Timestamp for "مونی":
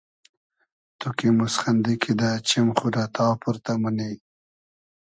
3.81-4.11